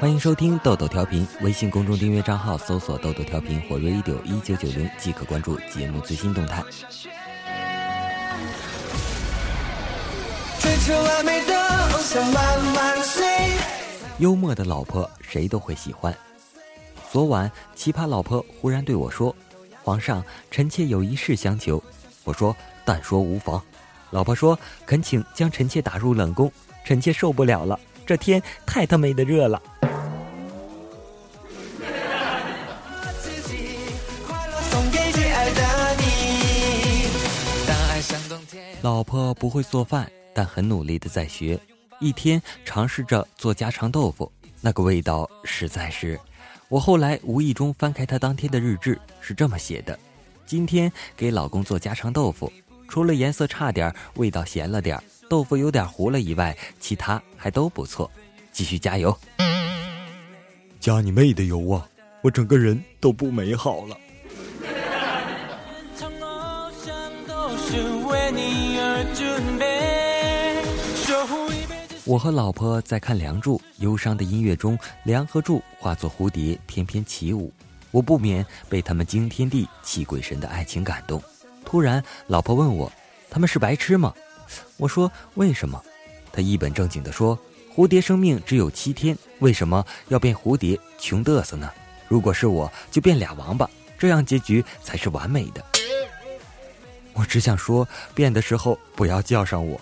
[0.00, 6.62] 欢迎收听豆豆调频，微信公众订阅账号搜索“豆豆调频”或 “radio 一九九零”即可关注节目最新动态。
[10.60, 13.26] 追求完美的偶像万万岁
[14.18, 16.16] 幽默的老婆谁都会喜欢。
[17.10, 19.34] 昨晚奇葩老婆忽然对我说
[19.82, 21.82] ：“皇上，臣妾有一事相求。”
[22.22, 22.54] 我说
[22.86, 23.60] ：“但说无妨。”
[24.12, 26.52] 老婆说：“恳请将臣妾打入冷宫，
[26.84, 29.60] 臣妾受不了了，这天太他妈的热了。”
[38.82, 41.58] 老婆不会做饭，但很努力的在学。
[41.98, 46.20] 一天尝试着做家常豆腐，那个味道实在是……
[46.68, 49.98] 我后来无意中翻开她当天的日志，是这么写的：
[50.44, 52.52] 今天给老公做家常豆腐，
[52.92, 58.10] 除了颜色差点、味道咸了点、豆腐有点糊了以外，其他还都不错。
[58.52, 59.16] 继续加油！
[60.78, 61.88] 加你妹的油啊！
[62.20, 63.96] 我整个人都不美好了。
[72.04, 77.50] 我和老婆在看《梁祝》，忧伤的音乐中，梁和祝化作蝴蝶翩翩起舞，
[77.90, 81.22] 我不免被他们惊天地泣鬼神的爱情感动。
[81.72, 82.92] 突然，老婆问我
[83.30, 84.12] ：“他们是白痴吗？”
[84.76, 85.82] 我说：“为什么？”
[86.30, 87.38] 他一本正经地说
[87.74, 90.78] ：“蝴蝶生命只有七天，为什么要变蝴蝶？
[90.98, 91.72] 穷嘚瑟呢？
[92.08, 93.66] 如果是我，就变俩王八，
[93.98, 95.64] 这样结局才是完美的。”
[97.14, 99.80] 我只想说，变的时候不要叫上我。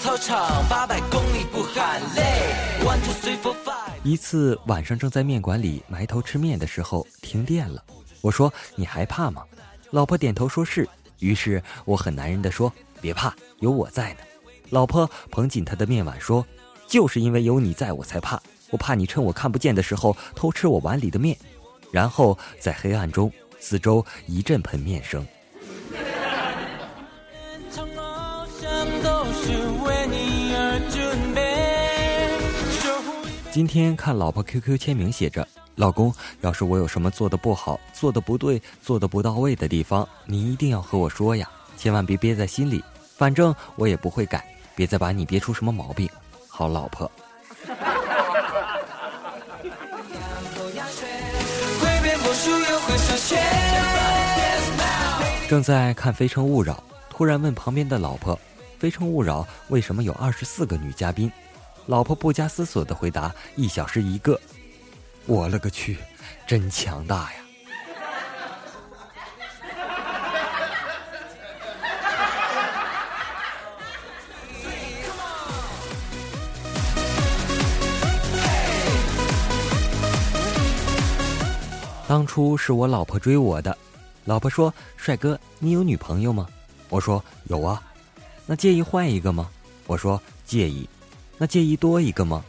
[0.00, 2.22] 操场八百公里不喊累
[2.84, 7.82] ，one two three four five 一次晚上正在面馆里埋头吃面的时候，停电了。
[8.20, 9.42] 我说：“你害怕吗？”
[9.90, 10.88] 老婆点头说是。
[11.18, 14.20] 于是我很男人的说：“别怕，有我在呢。”
[14.70, 16.46] 老婆捧紧他的面碗说
[16.86, 21.36] ：“就是因为有你在我才怕。”我怕你趁我看不见的时候偷吃我碗里的面，
[21.90, 25.26] 然后在黑暗中，四周一阵喷面声。
[33.50, 42.84] 今天看老婆 QQ 签名写着：“老公，要是我有什么做的不好、做的不对、做的不到位的地方，你一定要和我说呀，千万别憋在心里。
[43.16, 44.44] 反正我也不会改，
[44.76, 46.08] 别再把你憋出什么毛病。”
[46.46, 47.10] 好老婆。
[55.48, 56.74] 正在看《非诚勿扰》，
[57.08, 58.36] 突然问旁边的老婆
[58.78, 61.32] ：“《非诚勿扰》为什么有二十四个女嘉宾？”
[61.88, 64.38] 老婆不加思索的回答：“一小时一个。”
[65.24, 65.96] 我勒个去，
[66.46, 67.40] 真强大呀！
[82.06, 83.74] 当初是我老婆追我的。
[84.26, 86.46] 老婆说：“帅哥，你有女朋友吗？”
[86.90, 87.82] 我说：“有啊。”
[88.44, 89.48] 那介意换一个吗？
[89.86, 90.86] 我说：“介意。”
[91.38, 92.44] 那介意多一个吗？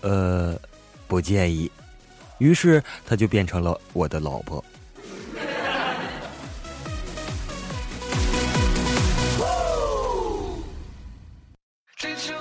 [0.00, 0.58] 呃，
[1.06, 1.70] 不介意。
[2.38, 4.64] 于是他就变成了我的老婆。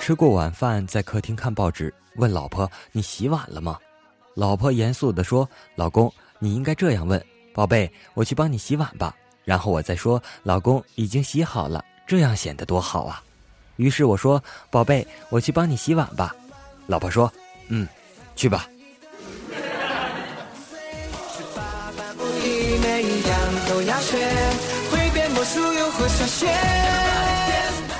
[0.00, 3.78] 吃过晚饭，在客厅看报纸，问老婆：“你洗碗了吗？”
[4.34, 7.22] 老婆严肃地说：“老公，你应该这样问。”
[7.54, 9.14] 宝贝，我去帮你洗碗吧。
[9.44, 13.22] 然后我再说，老公已经洗好了，这样显得多好啊。
[13.80, 16.36] 于是我说，宝贝，我去帮你洗碗吧。
[16.86, 17.32] 老婆说，
[17.68, 17.88] 嗯，
[18.36, 18.68] 去吧。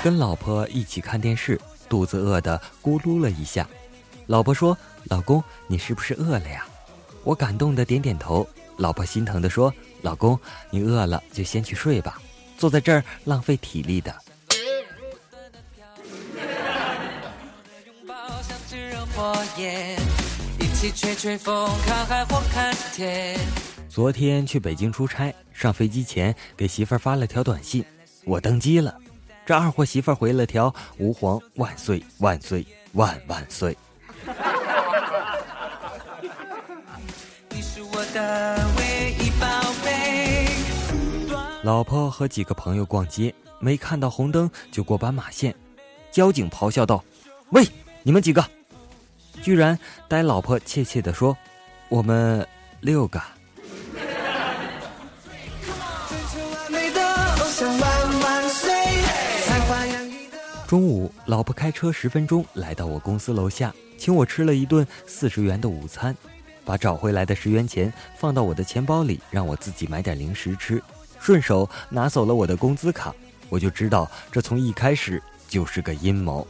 [0.03, 1.59] 跟老婆一起看电视，
[1.89, 3.67] 肚子饿得咕噜了一下。
[4.27, 6.63] 老婆说，老公，你是不是饿了呀？
[7.23, 8.47] 我感动的点点头。
[8.77, 9.73] 老婆心疼的说
[10.03, 10.39] ：“老公，
[10.69, 12.21] 你饿了就先去睡吧，
[12.55, 14.13] 坐在这儿浪费体力的。”
[23.89, 27.83] 昨天去北京出差，上飞机前给媳妇儿发了条短信
[28.23, 28.95] ：“我登机了。”
[29.45, 33.77] 这二货媳妇儿回了条：“吾皇万岁万岁万万岁。”
[41.63, 45.53] 老婆和几个朋友逛街，没看到红灯就过斑马线，
[46.09, 47.03] 交警咆哮道
[47.51, 47.67] ：“喂，
[48.03, 48.43] 你们几个！”
[49.41, 49.77] 居然
[50.07, 51.37] 呆老婆怯怯的说
[51.89, 52.47] ：“我们
[52.79, 53.21] 六个。”
[60.67, 66.15] 中午，老婆开车十分钟来到我公司楼下，请我吃了一顿四十元的午餐，
[66.63, 70.81] 把找回来的十元钱放到我的钱包里，让我自己买点零食吃，
[71.19, 73.13] 顺手拿走了我的工资卡。
[73.49, 76.47] 我就知道，这从一开始就是个阴谋。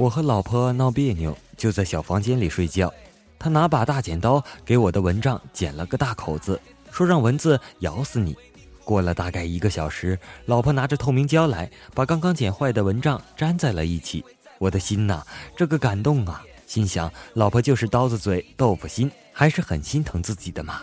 [0.00, 2.90] 我和老婆闹别扭，就在小房间里睡觉。
[3.38, 6.58] 他拿把大剪刀给我的蚊帐剪了个大口子，
[6.90, 8.34] 说让蚊子咬死你。
[8.82, 14.24] 过了大概一个小时，老婆拿着透明胶来，把刚刚剪坏的蚊帐粘在了一起。
[14.56, 15.22] 我的心呐，
[15.54, 16.42] 这个感动啊！
[16.66, 20.80] 心想，老婆就是刀子嘴豆腐心，还是很心疼自己的嘛。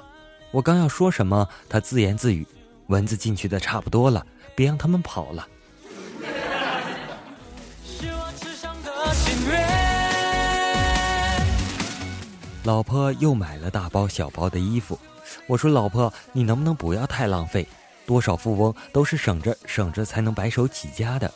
[0.51, 2.45] 我刚要说什么，他自言自语
[2.85, 4.23] ：“蚊子进去的差不多了，
[4.55, 5.47] 别让他们跑了。”
[12.67, 14.99] 老婆又买了大包小包的衣服，
[15.47, 17.65] 我说：“老婆，你能不能不要太浪费？
[18.05, 21.33] 多少富翁都是省着省着才能白手起家的。”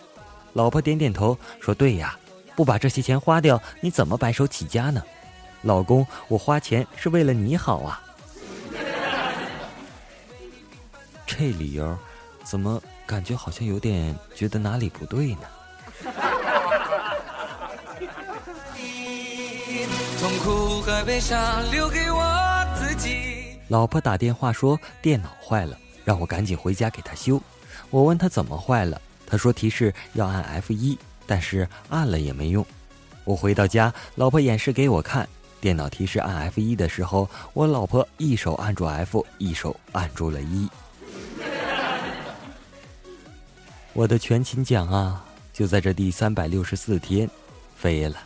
[0.51, 2.19] 老婆点点头说：“对呀，
[2.53, 5.01] 不把这些钱花掉，你怎么白手起家呢？”
[5.63, 8.03] 老公，我花钱是为了你好啊。
[11.25, 11.97] 这理由，
[12.43, 15.47] 怎么感觉好像有点觉得哪里不对呢？
[20.21, 22.23] 痛苦和悲伤留给我
[22.75, 23.57] 自己。
[23.69, 25.75] 老婆打电话说电脑坏了，
[26.05, 27.41] 让我赶紧回家给她修。
[27.89, 30.95] 我问她怎么坏了，她说提示要按 F 一，
[31.25, 32.63] 但是按了也没用。
[33.23, 35.27] 我回到家，老婆演示给我看，
[35.59, 40.69] 电脑提示按 F 一的时候，我老婆一手按住 F，一手按住了一。
[43.93, 47.27] 我的全勤奖啊，就在这第三百六十四天
[47.75, 48.17] 飞了。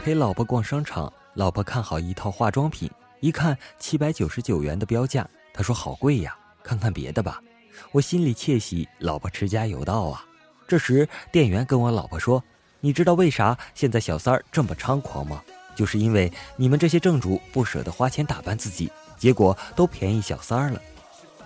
[0.00, 7.38] 陪老婆逛商场，老婆看好一套化妆品，一看七百九十九元的标价，她说好贵呀，看看别的吧。
[7.92, 10.24] 我心里窃喜，老婆持家有道啊。
[10.66, 12.42] 这时店员跟我老婆说
[12.80, 15.42] ：“你知道为啥现在小三儿这么猖狂吗？
[15.74, 20.80] 就是因为你们这些正主不舍得花钱打扮自己，结果都便宜小三儿了。”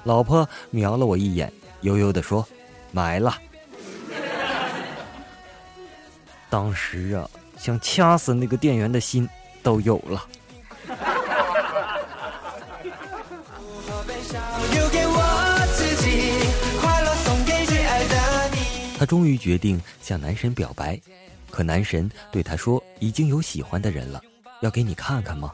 [0.04, 2.46] 老婆瞄了我一眼，悠悠地说
[2.92, 3.36] ：“买了。”
[6.48, 7.28] 当时啊。
[7.64, 9.26] 想掐死那个店员的心
[9.62, 10.28] 都有了。
[18.98, 21.00] 他终于决定向男神表白，
[21.50, 24.20] 可男神对他说已经有喜欢的人了，
[24.60, 25.50] 要给你看看吗？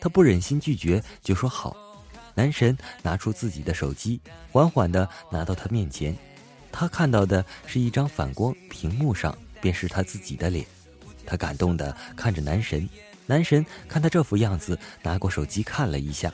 [0.00, 1.76] 他不忍心拒绝，就说好。
[2.34, 4.20] 男神拿出自己的手机，
[4.50, 6.16] 缓缓地拿到他面前，
[6.72, 10.66] 他看到的是一张反光，屏幕上便是他自己的脸。
[11.26, 12.88] 他感动的看着男神，
[13.26, 16.32] 男神看他这副样子，拿过手机看了一下，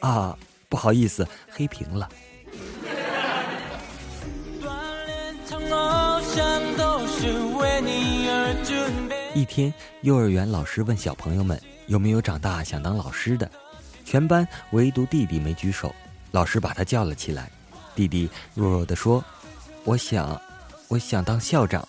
[0.00, 0.36] 啊，
[0.68, 2.08] 不好意思，黑屏了。
[9.34, 9.72] 一天，
[10.02, 13.50] 幼儿园老师问小朋友们有没有长大想当老师的，
[14.04, 15.94] 全班唯独弟弟没举手。
[16.32, 17.50] 老师把他叫了起来，
[17.94, 19.24] 弟弟弱弱的说
[19.84, 20.40] ：“我想，
[20.88, 21.86] 我想当校长。”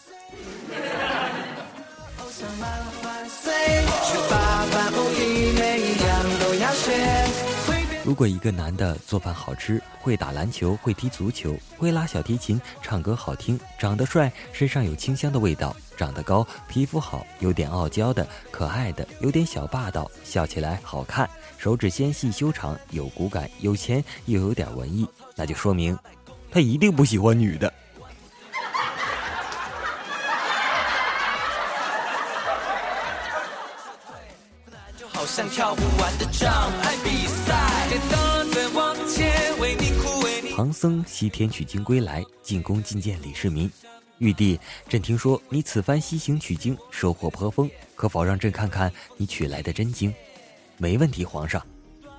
[8.11, 25.97] 如果一个男的做饭好吃，会打篮球，会踢足球，会拉小提琴，唱歌好听，长得帅，身上有清香的味道，长得高，皮肤好，有点傲娇的，可爱的，有点小霸道，笑起来好看，手指纤细修长，有骨感，有钱又有点文艺，那就说明
[26.51, 27.73] 他一定不喜欢女的。
[35.13, 36.51] 好像跳不完的仗
[40.61, 43.67] 唐僧西天取经归来，进宫觐见李世民。
[44.19, 50.13] 玉帝，朕听说你此番西行取经，收获颇丰，可否让朕看看你取来的真经？
[50.77, 51.65] 没问题，皇上。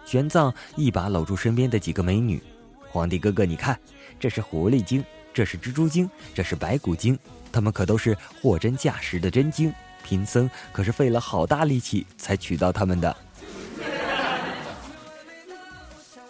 [0.04, 2.42] 玄奘一把搂住身边的几个美女。
[2.90, 3.78] 皇帝哥哥，你看，
[4.18, 7.16] 这是狐狸精，这是蜘蛛精，这是白骨精，
[7.52, 9.72] 他们可都是货真价实的真经。
[10.02, 13.16] 贫僧可是费了好大力气才取到他们的，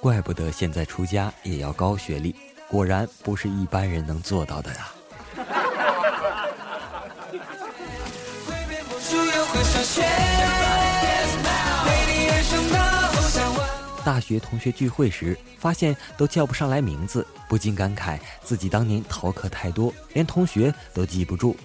[0.02, 2.34] 怪不得现在出家也要高学历，
[2.66, 4.88] 果然不是一般人能做到的呀。
[14.04, 21.56] 大学同学聚会时，发现都叫不上来名字，不禁感慨自己当年逃课太多，连同学都记不住。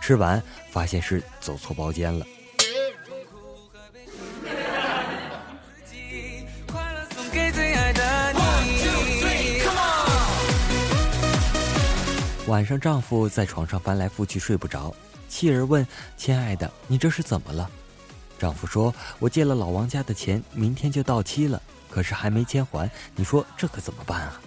[0.00, 2.26] 吃完发现是走错包间了。
[12.46, 14.94] 晚上，丈夫在床上翻来覆去睡不着，
[15.30, 17.70] 妻儿问：“亲爱的，你这是怎么了？”
[18.38, 24.38] 丈夫说：“我借了老王家的钱，明天就到期了，可是还没钱还，你说这可怎么办啊？”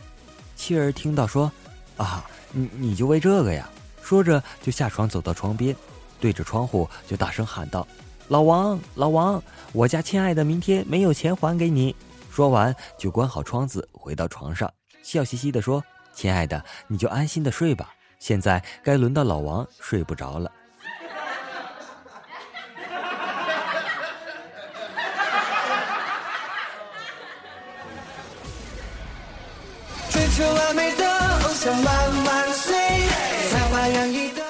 [0.55, 1.51] 妻儿听到说
[1.97, 3.67] ：“啊，你你就为这个呀？”
[4.03, 5.75] 说着就下床走到窗边，
[6.19, 7.87] 对着窗户就大声喊道
[8.29, 9.41] ：“老王，老王，
[9.73, 11.95] 我家亲爱的明天没有钱还给你。”
[12.29, 15.83] 说完就关好窗子，回到床上，笑嘻嘻地说。
[16.17, 17.93] 亲爱的，你就安心的睡吧。
[18.17, 20.51] 现在该轮到老王睡不着了。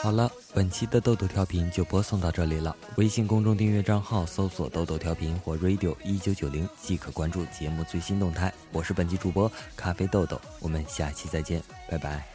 [0.01, 2.75] 好了，本期的豆豆调频就播送到这里了。
[2.95, 8.51] 微信公众订阅账号搜索“豆豆调频”或 “radio 一九九零”即可关注节目最新动态。
[8.71, 12.25] 我是本期主播咖啡豆豆，我们下期再见，拜拜。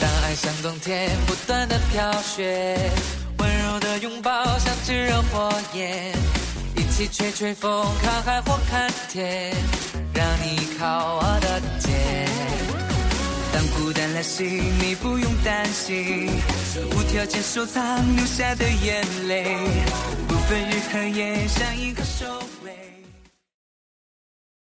[0.00, 2.78] 当爱像冬天不断的飘雪，
[3.38, 6.29] 温柔的拥抱像炙热火焰。
[7.08, 9.54] 吹吹风，看海或看天，
[10.14, 12.28] 让你靠我的肩。
[13.52, 16.30] 当孤单来袭，你不用担心，
[16.92, 19.56] 无条件收藏流下的眼泪，
[20.28, 22.39] 不分日和夜，像一个手。